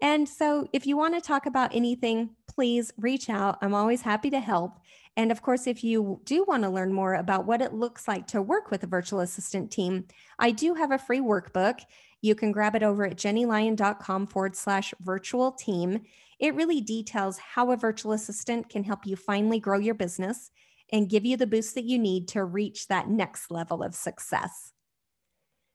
And 0.03 0.29
so, 0.29 0.69
if 0.73 0.85
you 0.85 0.97
want 0.97 1.15
to 1.15 1.21
talk 1.21 1.47
about 1.47 1.75
anything, 1.75 2.31
please 2.49 2.93
reach 2.99 3.31
out. 3.31 3.57
I'm 3.63 3.73
always 3.73 4.03
happy 4.03 4.31
to 4.31 4.41
help. 4.41 4.81
And 5.17 5.31
of 5.31 5.43
course, 5.43 5.69
if 5.69 5.85
you 5.85 6.21
do 6.25 6.45
want 6.45 6.65
to 6.65 6.71
learn 6.71 6.93
more 6.93 7.15
about 7.15 7.47
what 7.47 7.63
it 7.63 7.73
looks 7.73 8.09
like 8.09 8.27
to 8.29 8.43
work 8.43 8.73
with 8.73 8.83
a 8.83 8.89
virtual 8.89 9.21
assistant 9.21 9.71
team, 9.71 10.07
I 10.41 10.51
do 10.51 10.75
have 10.75 10.91
a 10.91 10.99
free 10.99 11.21
workbook. 11.21 11.81
You 12.21 12.35
can 12.35 12.51
grab 12.51 12.75
it 12.75 12.83
over 12.83 13.07
at 13.07 13.17
jennylyon.com 13.17 14.27
forward 14.27 14.57
slash 14.57 14.93
virtual 15.01 15.53
team. 15.53 16.01
It 16.41 16.57
really 16.57 16.81
details 16.81 17.39
how 17.39 17.71
a 17.71 17.77
virtual 17.77 18.13
assistant 18.13 18.69
can 18.69 18.83
help 18.83 19.07
you 19.07 19.15
finally 19.15 19.61
grow 19.61 19.79
your 19.79 19.95
business 19.95 20.51
and 20.91 21.09
give 21.09 21.25
you 21.25 21.37
the 21.37 21.47
boost 21.47 21.77
that 21.77 21.85
you 21.85 21.99
need 21.99 22.27
to 22.29 22.45
reach 22.45 22.89
that 22.89 23.09
next 23.09 23.53
level 23.53 23.85
of 23.85 23.95
success. 23.95 24.73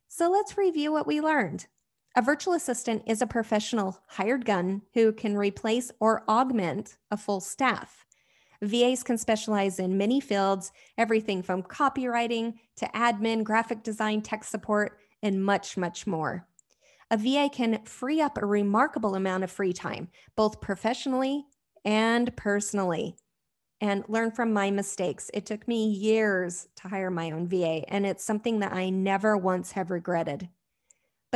So 0.10 0.30
let's 0.30 0.58
review 0.58 0.92
what 0.92 1.08
we 1.08 1.22
learned. 1.22 1.68
A 2.18 2.22
virtual 2.24 2.54
assistant 2.54 3.04
is 3.06 3.22
a 3.22 3.28
professional 3.28 4.00
hired 4.08 4.44
gun 4.44 4.82
who 4.96 5.14
can 5.14 5.38
replace 5.38 5.92
or 6.00 6.24
augment 6.28 6.98
a 7.12 7.16
full 7.16 7.40
staff. 7.40 8.08
VAs 8.60 9.04
can 9.04 9.20
specialize 9.20 9.78
in 9.78 10.00
many 10.00 10.20
fields, 10.20 10.72
everything 10.98 11.44
from 11.44 11.62
copywriting 11.62 12.56
to 12.78 12.88
admin, 12.88 13.44
graphic 13.44 13.84
design, 13.84 14.24
tech 14.24 14.44
support, 14.44 14.98
and 15.22 15.46
much, 15.46 15.78
much 15.78 16.08
more. 16.08 16.48
A 17.12 17.18
VA 17.18 17.52
can 17.54 17.84
free 17.86 18.20
up 18.20 18.40
a 18.40 18.48
remarkable 18.48 19.14
amount 19.14 19.44
of 19.44 19.52
free 19.52 19.72
time, 19.72 20.08
both 20.36 20.60
professionally 20.60 21.46
and 21.86 22.36
personally, 22.36 23.16
and 23.80 24.04
learn 24.08 24.32
from 24.32 24.52
my 24.52 24.72
mistakes. 24.72 25.30
It 25.36 25.46
took 25.46 25.68
me 25.68 25.88
years 25.88 26.68
to 26.78 26.88
hire 26.88 27.12
my 27.12 27.30
own 27.30 27.48
VA, 27.48 27.84
and 27.88 28.08
it's 28.08 28.24
something 28.24 28.58
that 28.62 28.74
I 28.74 28.90
never 28.90 29.38
once 29.38 29.74
have 29.74 29.92
regretted. 29.92 30.50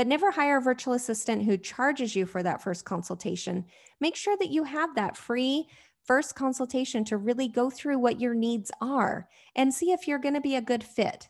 But 0.02 0.08
never 0.08 0.32
hire 0.32 0.58
a 0.58 0.62
virtual 0.62 0.96
assistant 0.96 1.44
who 1.44 1.58
charges 1.58 2.16
you 2.16 2.26
for 2.26 2.42
that 2.42 2.64
first 2.64 2.86
consultation. 2.86 3.66
Make 4.00 4.16
sure 4.16 4.36
that 4.38 4.50
you 4.50 4.64
have 4.64 4.96
that 4.96 5.16
free 5.16 5.68
first 6.04 6.34
consultation 6.34 7.06
to 7.06 7.18
really 7.18 7.48
go 7.48 7.70
through 7.70 8.00
what 8.00 8.20
your 8.20 8.34
needs 8.34 8.72
are 8.82 9.30
and 9.56 9.72
see 9.72 9.92
if 9.92 10.08
you're 10.08 10.18
going 10.18 10.34
to 10.34 10.42
be 10.42 10.56
a 10.56 10.60
good 10.60 10.84
fit. 10.84 11.30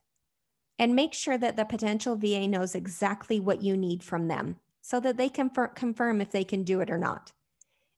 And 0.80 0.96
make 0.96 1.14
sure 1.14 1.38
that 1.38 1.58
the 1.58 1.66
potential 1.66 2.16
VA 2.16 2.48
knows 2.48 2.74
exactly 2.74 3.42
what 3.42 3.62
you 3.62 3.76
need 3.76 4.04
from 4.04 4.30
them 4.30 4.56
so 4.82 5.02
that 5.02 5.18
they 5.18 5.28
can 5.28 5.50
confirm 5.50 6.22
if 6.22 6.32
they 6.32 6.46
can 6.46 6.64
do 6.64 6.80
it 6.80 6.90
or 6.90 6.98
not. 6.98 7.34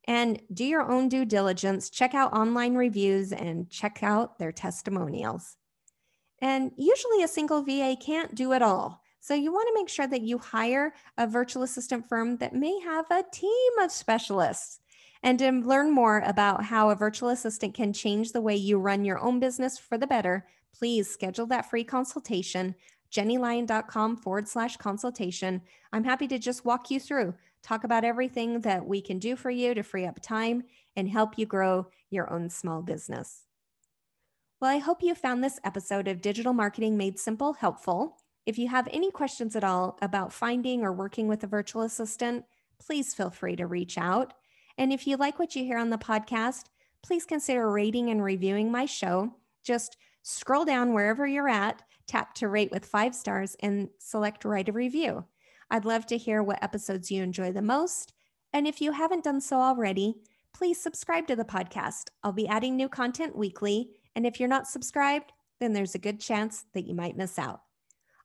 And 0.06 0.42
do 0.52 0.66
your 0.66 0.92
own 0.92 1.08
due 1.08 1.24
diligence, 1.26 1.92
check 1.92 2.16
out 2.16 2.34
online 2.34 2.74
reviews 2.74 3.32
and 3.32 3.70
check 3.70 4.02
out 4.02 4.40
their 4.40 4.52
testimonials. 4.52 5.56
And 6.42 6.72
usually 6.78 7.22
a 7.22 7.28
single 7.28 7.62
VA 7.62 7.96
can't 8.04 8.34
do 8.34 8.54
it 8.54 8.64
all. 8.64 9.03
So 9.24 9.34
you 9.34 9.54
want 9.54 9.70
to 9.70 9.82
make 9.82 9.88
sure 9.88 10.06
that 10.06 10.24
you 10.24 10.38
hire 10.38 10.94
a 11.18 11.26
virtual 11.26 11.64
assistant 11.64 12.10
firm 12.10 12.36
that 12.40 12.54
may 12.54 12.78
have 12.82 13.06
a 13.10 13.24
team 13.32 13.72
of 13.80 13.90
specialists. 13.90 14.82
And 15.24 15.40
to 15.40 15.50
learn 15.50 15.92
more 15.92 16.22
about 16.26 16.66
how 16.66 16.90
a 16.90 16.96
virtual 16.96 17.30
assistant 17.30 17.74
can 17.74 17.94
change 17.94 18.34
the 18.34 18.42
way 18.42 18.58
you 18.58 18.80
run 18.80 19.06
your 19.06 19.20
own 19.20 19.40
business 19.40 19.80
for 19.80 19.98
the 19.98 20.06
better, 20.06 20.46
please 20.78 21.10
schedule 21.10 21.46
that 21.46 21.70
free 21.70 21.86
consultation, 21.86 22.76
jennylyon.com 23.14 24.18
forward 24.18 24.50
slash 24.50 24.76
consultation. 24.76 25.62
I'm 25.94 26.04
happy 26.04 26.28
to 26.28 26.38
just 26.38 26.66
walk 26.66 26.92
you 26.92 27.00
through, 27.00 27.34
talk 27.62 27.86
about 27.86 28.04
everything 28.04 28.60
that 28.60 28.86
we 28.86 29.00
can 29.00 29.20
do 29.20 29.38
for 29.38 29.50
you 29.50 29.74
to 29.74 29.84
free 29.84 30.06
up 30.06 30.22
time 30.22 30.64
and 30.98 31.08
help 31.08 31.38
you 31.38 31.46
grow 31.46 31.88
your 32.10 32.30
own 32.30 32.50
small 32.50 32.82
business. 32.82 33.44
Well, 34.60 34.72
I 34.72 34.80
hope 34.80 35.02
you 35.02 35.16
found 35.16 35.42
this 35.42 35.62
episode 35.64 36.10
of 36.10 36.20
Digital 36.20 36.52
Marketing 36.52 36.98
Made 36.98 37.18
Simple 37.18 37.54
helpful. 37.54 38.18
If 38.46 38.58
you 38.58 38.68
have 38.68 38.90
any 38.92 39.10
questions 39.10 39.56
at 39.56 39.64
all 39.64 39.98
about 40.02 40.34
finding 40.34 40.84
or 40.84 40.92
working 40.92 41.28
with 41.28 41.44
a 41.44 41.48
virtual 41.48 41.84
assistant, 41.84 42.46
please 42.78 43.14
feel 43.14 43.30
free 43.30 43.56
to 43.56 43.68
reach 43.68 43.98
out. 43.98 44.34
And 44.78 44.92
if 44.92 45.08
you 45.08 45.16
like 45.18 45.40
what 45.40 45.56
you 45.56 45.64
hear 45.64 45.78
on 45.78 45.90
the 45.90 45.98
podcast, 45.98 46.66
please 47.02 47.26
consider 47.26 47.72
rating 47.72 48.10
and 48.10 48.24
reviewing 48.24 48.72
my 48.72 48.86
show. 48.86 49.36
Just 49.64 49.98
scroll 50.24 50.66
down 50.66 50.94
wherever 50.94 51.26
you're 51.26 51.50
at, 51.50 51.82
tap 52.08 52.34
to 52.36 52.50
rate 52.50 52.72
with 52.72 52.86
five 52.86 53.16
stars, 53.16 53.56
and 53.62 53.90
select 54.00 54.44
write 54.44 54.70
a 54.70 54.74
review. 54.74 55.26
I'd 55.72 55.86
love 55.86 56.06
to 56.08 56.18
hear 56.18 56.44
what 56.44 56.64
episodes 56.64 57.12
you 57.12 57.24
enjoy 57.24 57.52
the 57.52 57.62
most. 57.62 58.14
And 58.52 58.68
if 58.68 58.82
you 58.82 58.92
haven't 58.92 59.24
done 59.24 59.42
so 59.42 59.58
already, 59.58 60.16
please 60.54 60.80
subscribe 60.80 61.28
to 61.28 61.36
the 61.36 61.46
podcast. 61.46 62.10
I'll 62.24 62.32
be 62.34 62.48
adding 62.48 62.76
new 62.76 62.90
content 62.90 63.36
weekly. 63.36 63.90
And 64.16 64.26
if 64.26 64.40
you're 64.40 64.50
not 64.50 64.68
subscribed, 64.68 65.32
then 65.60 65.74
there's 65.74 65.96
a 65.96 66.00
good 66.00 66.20
chance 66.20 66.66
that 66.74 66.86
you 66.86 66.94
might 66.94 67.18
miss 67.18 67.40
out. 67.40 67.62